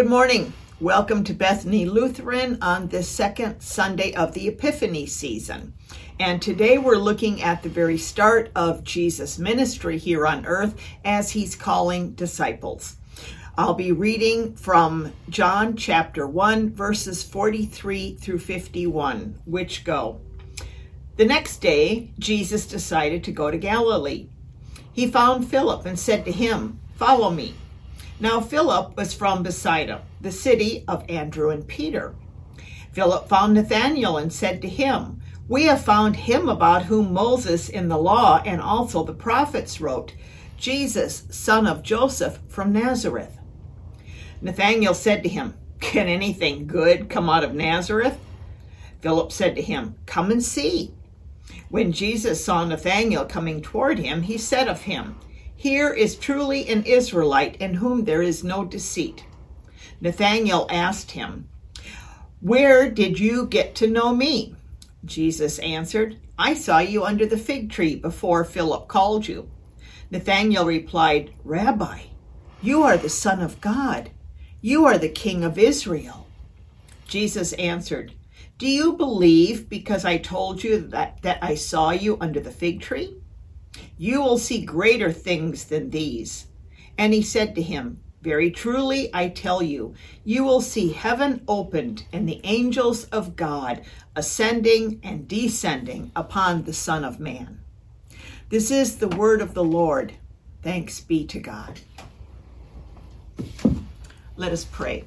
[0.00, 0.54] Good morning.
[0.80, 5.74] Welcome to Bethany Lutheran on this second Sunday of the Epiphany season.
[6.18, 10.74] And today we're looking at the very start of Jesus' ministry here on earth
[11.04, 12.96] as he's calling disciples.
[13.58, 20.18] I'll be reading from John chapter 1, verses 43 through 51, which go
[21.18, 24.28] The next day, Jesus decided to go to Galilee.
[24.94, 27.54] He found Philip and said to him, Follow me.
[28.20, 32.14] Now Philip was from Bethsaida, the city of Andrew and Peter.
[32.92, 37.88] Philip found Nathanael and said to him, We have found him about whom Moses in
[37.88, 40.12] the law and also the prophets wrote,
[40.58, 43.38] Jesus, son of Joseph from Nazareth.
[44.42, 48.18] Nathanael said to him, Can anything good come out of Nazareth?
[49.00, 50.92] Philip said to him, Come and see.
[51.70, 55.16] When Jesus saw Nathanael coming toward him, he said of him,
[55.60, 59.26] here is truly an Israelite in whom there is no deceit.
[60.00, 61.50] Nathanael asked him,
[62.40, 64.56] Where did you get to know me?
[65.04, 69.50] Jesus answered, I saw you under the fig tree before Philip called you.
[70.10, 72.04] Nathanael replied, Rabbi,
[72.62, 74.10] you are the Son of God.
[74.62, 76.26] You are the King of Israel.
[77.06, 78.14] Jesus answered,
[78.56, 82.80] Do you believe because I told you that, that I saw you under the fig
[82.80, 83.14] tree?
[84.02, 86.46] You will see greater things than these.
[86.96, 89.92] And he said to him, Very truly I tell you,
[90.24, 93.82] you will see heaven opened and the angels of God
[94.16, 97.60] ascending and descending upon the Son of Man.
[98.48, 100.14] This is the word of the Lord.
[100.62, 101.80] Thanks be to God.
[104.34, 105.04] Let us pray.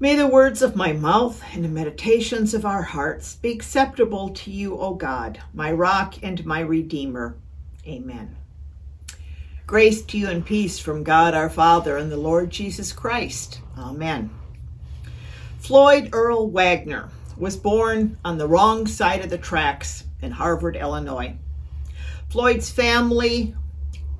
[0.00, 4.50] May the words of my mouth and the meditations of our hearts be acceptable to
[4.50, 7.36] you, O God, my rock and my redeemer.
[7.88, 8.36] Amen.
[9.66, 13.62] Grace to you and peace from God our Father and the Lord Jesus Christ.
[13.78, 14.30] Amen.
[15.58, 21.34] Floyd Earl Wagner was born on the wrong side of the tracks in Harvard, Illinois.
[22.28, 23.54] Floyd's family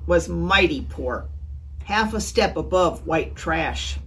[0.07, 1.27] was mighty poor,
[1.83, 3.99] half a step above white trash.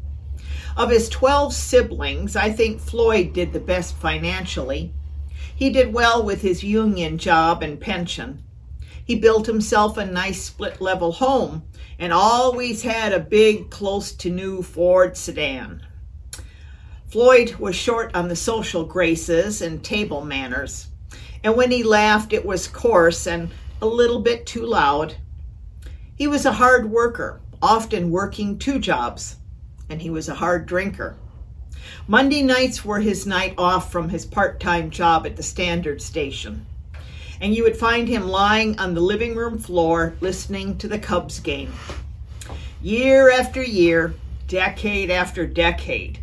[0.77, 4.93] Of his 12 siblings, I think Floyd did the best financially.
[5.55, 8.43] He did well with his union job and pension.
[9.05, 11.63] He built himself a nice split level home
[11.99, 15.83] and always had a big, close to new Ford sedan.
[17.09, 20.89] Floyd was short on the social graces and table manners,
[21.45, 25.17] and when he laughed, it was coarse and a little bit too loud.
[26.15, 29.37] He was a hard worker, often working two jobs
[29.93, 31.17] and he was a hard drinker.
[32.07, 36.65] Monday nights were his night off from his part time job at the Standard Station.
[37.43, 41.41] And you would find him lying on the living room floor listening to the Cubs
[41.41, 41.73] game.
[42.81, 44.15] Year after year,
[44.47, 46.21] decade after decade,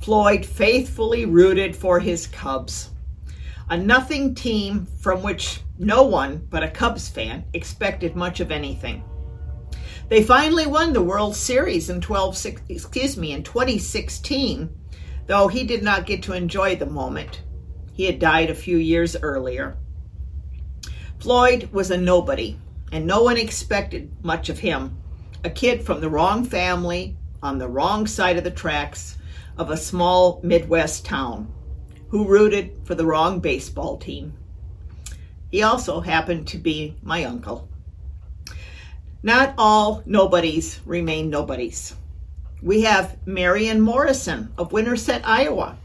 [0.00, 2.90] Floyd faithfully rooted for his Cubs.
[3.68, 9.02] A nothing team from which no one but a Cubs fan expected much of anything.
[10.08, 14.70] They finally won the World Series in 12 excuse me in 2016,
[15.26, 17.42] though he did not get to enjoy the moment.
[17.92, 19.76] He had died a few years earlier.
[21.20, 22.56] Floyd was a nobody,
[22.92, 24.96] and no one expected much of him.
[25.44, 29.18] A kid from the wrong family, on the wrong side of the tracks
[29.58, 31.52] of a small Midwest town,
[32.08, 34.32] who rooted for the wrong baseball team.
[35.50, 37.68] He also happened to be my uncle.
[39.22, 41.96] Not all nobodies remain nobodies.
[42.62, 45.76] We have Marion Morrison of Winterset, Iowa.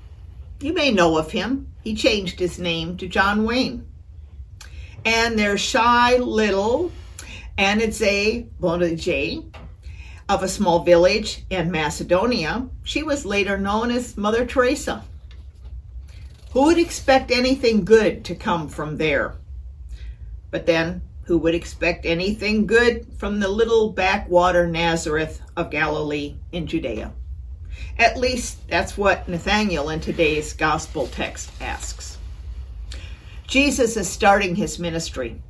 [0.62, 1.73] You may know of him.
[1.84, 3.85] He changed his name to John Wayne.
[5.05, 6.91] And they're shy little
[7.57, 9.46] Anidzé Bonaje
[10.28, 12.67] of a small village in Macedonia.
[12.84, 15.03] She was later known as Mother Teresa.
[16.52, 19.35] Who would expect anything good to come from there?
[20.52, 26.67] But then who would expect anything good from the little backwater Nazareth of Galilee in
[26.67, 27.11] Judea.
[27.97, 32.17] At least that's what Nathanael in today's gospel text asks.
[33.47, 35.41] Jesus is starting his ministry.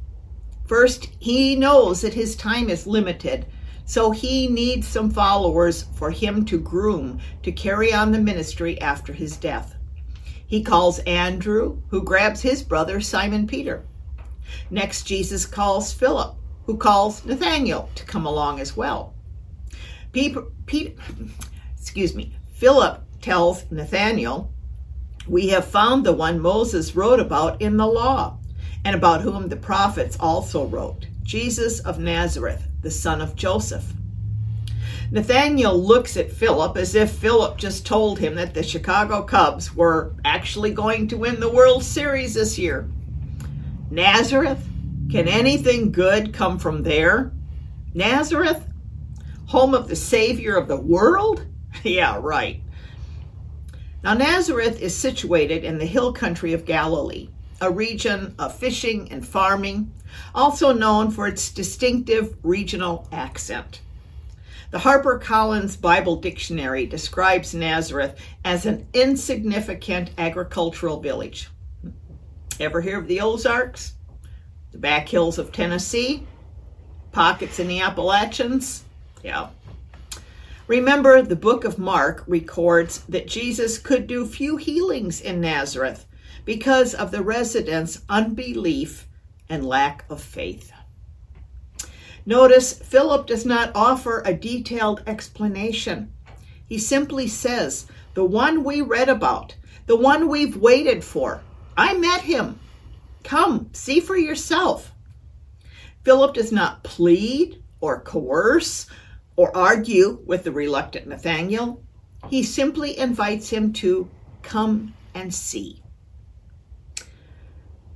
[0.67, 3.45] First, he knows that his time is limited,
[3.85, 9.13] so he needs some followers for him to groom to carry on the ministry after
[9.13, 9.75] his death.
[10.47, 13.85] He calls Andrew, who grabs his brother Simon Peter.
[14.69, 19.13] Next, Jesus calls Philip, who calls Nathanael to come along as well.
[20.11, 20.93] Peter, Peter,
[21.77, 24.51] excuse me, Philip tells Nathanael,
[25.27, 28.37] We have found the one Moses wrote about in the law,
[28.83, 33.93] and about whom the prophets also wrote, Jesus of Nazareth, the son of Joseph.
[35.11, 40.13] Nathanael looks at Philip as if Philip just told him that the Chicago Cubs were
[40.23, 42.89] actually going to win the World Series this year.
[43.89, 44.63] Nazareth?
[45.11, 47.31] Can anything good come from there?
[47.93, 48.67] Nazareth?
[49.47, 51.45] Home of the Savior of the world?
[51.83, 52.61] yeah, right.
[54.05, 57.27] Now, Nazareth is situated in the hill country of Galilee,
[57.59, 59.91] a region of fishing and farming,
[60.35, 63.81] also known for its distinctive regional accent.
[64.69, 71.49] The HarperCollins Bible Dictionary describes Nazareth as an insignificant agricultural village.
[72.59, 73.93] Ever hear of the Ozarks?
[74.71, 76.27] The back hills of Tennessee?
[77.11, 78.83] Pockets in the Appalachians?
[79.23, 79.47] Yeah.
[80.67, 86.07] Remember, the book of Mark records that Jesus could do few healings in Nazareth
[86.43, 89.07] because of the residents' unbelief
[89.47, 90.71] and lack of faith.
[92.25, 96.11] Notice Philip does not offer a detailed explanation.
[96.67, 97.85] He simply says,
[98.15, 101.41] The one we read about, the one we've waited for,
[101.77, 102.59] I met him.
[103.23, 104.91] Come, see for yourself.
[106.03, 108.87] Philip does not plead or coerce
[109.35, 111.81] or argue with the reluctant Nathanael.
[112.29, 114.09] He simply invites him to
[114.41, 115.81] come and see.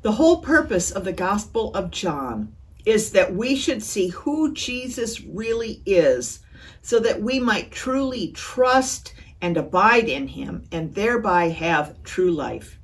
[0.02, 2.56] The whole purpose of the Gospel of John
[2.86, 6.40] is that we should see who Jesus really is
[6.82, 12.80] so that we might truly trust and abide in him and thereby have true life.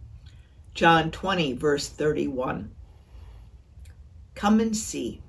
[0.73, 2.71] John 20, verse 31.
[4.35, 5.21] Come and see.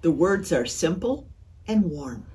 [0.00, 1.28] The words are simple
[1.66, 2.26] and warm.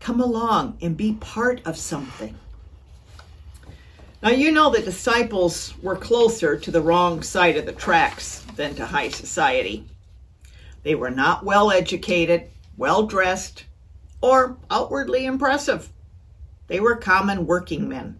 [0.00, 2.36] Come along and be part of something.
[4.22, 8.74] Now, you know the disciples were closer to the wrong side of the tracks than
[8.76, 9.84] to high society.
[10.82, 13.64] They were not well educated, well dressed,
[14.20, 15.92] or outwardly impressive.
[16.66, 18.18] They were common working men.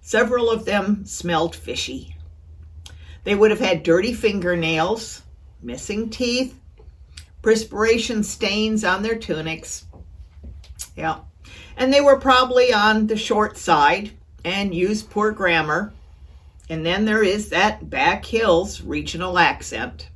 [0.00, 2.16] Several of them smelled fishy.
[3.24, 5.22] They would have had dirty fingernails,
[5.62, 6.59] missing teeth,
[7.42, 9.86] perspiration stains on their tunics.
[10.96, 11.20] Yeah.
[11.76, 14.10] And they were probably on the short side
[14.44, 15.92] and used poor grammar.
[16.68, 20.08] And then there is that back hills regional accent.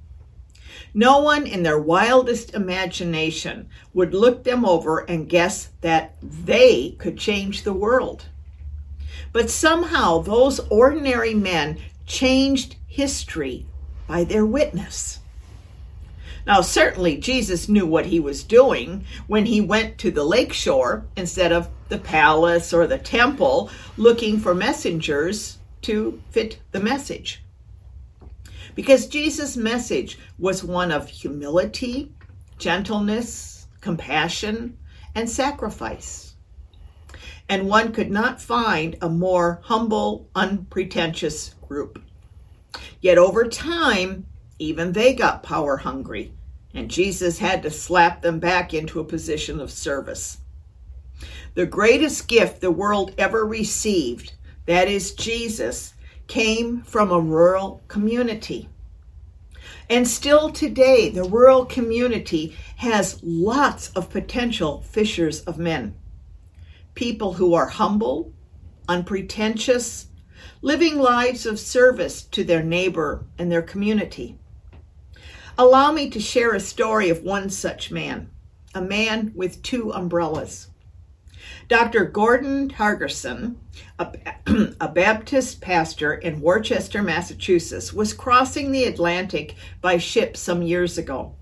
[0.96, 7.18] No one in their wildest imagination would look them over and guess that they could
[7.18, 8.26] change the world.
[9.32, 13.66] But somehow those ordinary men changed history
[14.06, 15.18] by their witness.
[16.46, 21.52] Now, certainly Jesus knew what he was doing when he went to the lakeshore instead
[21.52, 27.44] of the palace or the temple looking for messengers to fit the message
[28.74, 32.12] because Jesus' message was one of humility,
[32.58, 34.76] gentleness, compassion,
[35.14, 36.34] and sacrifice.
[37.48, 42.02] And one could not find a more humble, unpretentious group.
[43.00, 44.26] Yet over time,
[44.58, 46.32] even they got power hungry,
[46.72, 50.38] and Jesus had to slap them back into a position of service.
[51.54, 54.32] The greatest gift the world ever received,
[54.66, 55.94] that is Jesus,
[56.26, 58.68] came from a rural community.
[59.88, 65.94] And still today, the rural community has lots of potential fishers of men.
[66.94, 68.32] People who are humble,
[68.88, 70.06] unpretentious,
[70.62, 74.38] living lives of service to their neighbor and their community.
[75.56, 78.28] Allow me to share a story of one such man,
[78.74, 80.66] a man with two umbrellas.
[81.68, 82.06] Dr.
[82.06, 83.54] Gordon Torgersen,
[84.00, 84.12] a,
[84.80, 91.36] a, Baptist pastor in Worcester, Massachusetts, was crossing the Atlantic by ship some years ago.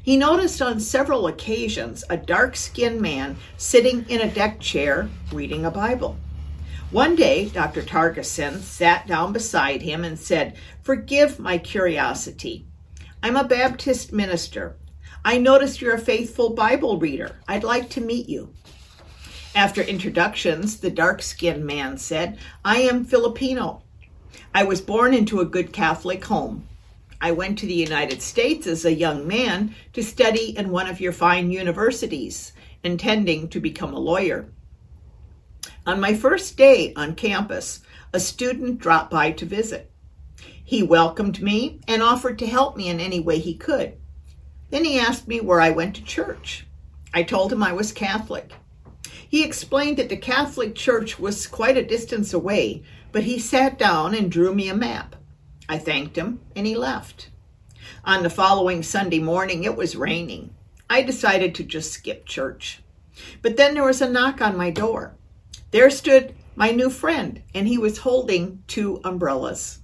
[0.00, 5.64] He noticed on several occasions a dark skinned man sitting in a deck chair reading
[5.64, 6.16] a Bible.
[6.92, 7.82] One day, Dr.
[7.82, 10.54] Torgersen sat down beside him and said,
[10.84, 12.64] Forgive my curiosity.
[13.22, 14.76] I'm a Baptist minister.
[15.24, 17.36] I noticed you're a faithful Bible reader.
[17.48, 18.52] I'd like to meet you.
[19.54, 23.82] After introductions, the dark skinned man said, I am Filipino.
[24.54, 26.68] I was born into a good Catholic home.
[27.20, 31.00] I went to the United States as a young man to study in one of
[31.00, 32.52] your fine universities,
[32.84, 34.46] intending to become a lawyer.
[35.86, 37.80] On my first day on campus,
[38.12, 39.90] a student dropped by to visit.
[40.68, 43.94] He welcomed me and offered to help me in any way he could.
[44.70, 46.66] Then he asked me where I went to church.
[47.14, 48.52] I told him I was Catholic.
[49.28, 52.82] He explained that the Catholic Church was quite a distance away,
[53.12, 55.14] but he sat down and drew me a map.
[55.68, 57.30] I thanked him, and he left.
[58.04, 60.52] On the following Sunday morning, it was raining.
[60.90, 62.82] I decided to just skip church.
[63.40, 65.14] But then there was a knock on my door.
[65.70, 69.78] There stood my new friend, and he was holding two umbrellas.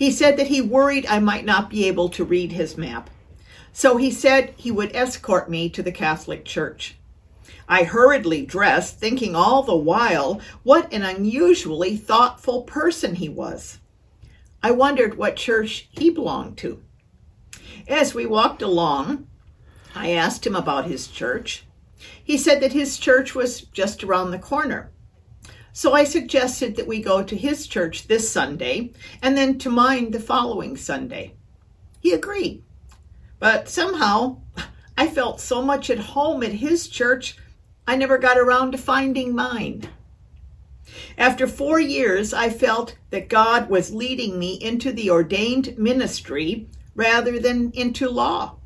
[0.00, 3.10] He said that he worried I might not be able to read his map.
[3.70, 6.96] So he said he would escort me to the Catholic Church.
[7.68, 13.78] I hurriedly dressed, thinking all the while what an unusually thoughtful person he was.
[14.62, 16.82] I wondered what church he belonged to.
[17.86, 19.26] As we walked along,
[19.94, 21.66] I asked him about his church.
[22.24, 24.92] He said that his church was just around the corner.
[25.72, 30.10] So I suggested that we go to his church this Sunday and then to mine
[30.10, 31.34] the following Sunday.
[32.00, 32.62] He agreed.
[33.38, 34.38] But somehow
[34.96, 37.36] I felt so much at home at his church,
[37.86, 39.88] I never got around to finding mine.
[41.16, 47.38] After four years, I felt that God was leading me into the ordained ministry rather
[47.38, 48.56] than into law.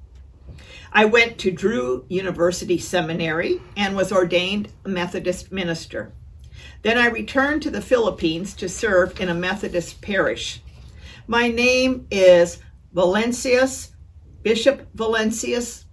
[0.92, 6.12] I went to Drew University Seminary and was ordained a Methodist minister.
[6.82, 10.62] Then I returned to the Philippines to serve in a Methodist parish.
[11.26, 12.58] My name is
[12.92, 13.92] Valencius,
[14.42, 15.84] Bishop Valencius,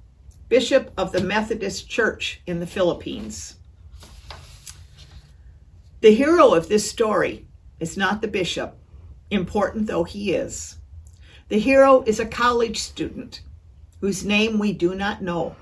[0.49, 3.55] Bishop of the Methodist Church in the Philippines.
[6.01, 7.45] The hero of this story
[7.79, 8.77] is not the bishop,
[9.29, 10.77] important though he is.
[11.47, 13.41] The hero is a college student
[14.01, 15.55] whose name we do not know.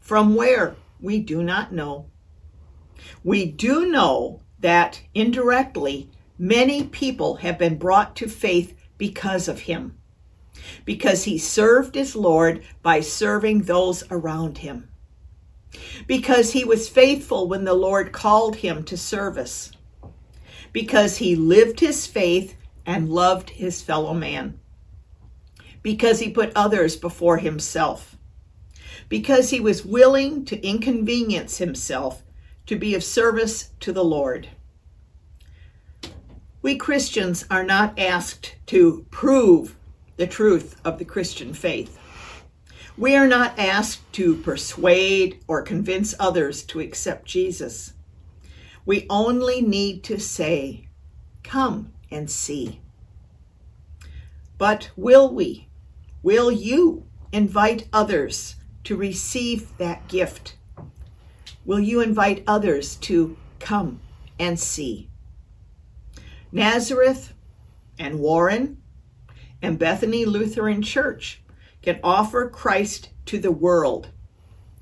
[0.00, 2.06] From where we do not know.
[3.24, 6.08] We do know that indirectly
[6.38, 9.96] many people have been brought to faith because of him,
[10.84, 14.88] because he served his Lord by serving those around him,
[16.06, 19.72] because he was faithful when the Lord called him to service,
[20.72, 22.56] because he lived his faith
[22.86, 24.58] and loved his fellow man,
[25.82, 28.16] because he put others before himself,
[29.08, 32.22] because he was willing to inconvenience himself
[32.66, 34.48] to be of service to the Lord.
[36.62, 39.76] We Christians are not asked to prove
[40.16, 41.98] the truth of the Christian faith.
[42.96, 47.94] We are not asked to persuade or convince others to accept Jesus.
[48.84, 50.88] We only need to say,
[51.42, 52.80] Come and see.
[54.58, 55.68] But will we,
[56.22, 60.56] will you invite others to receive that gift?
[61.64, 64.00] Will you invite others to come
[64.38, 65.08] and see?
[66.50, 67.32] Nazareth
[67.98, 68.82] and Warren
[69.62, 71.42] and Bethany Lutheran Church
[71.82, 74.08] can offer Christ to the world.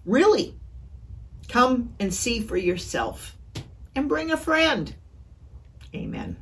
[0.04, 0.58] Really,
[1.48, 3.36] come and see for yourself
[3.94, 4.94] and bring a friend.
[5.94, 6.36] Amen.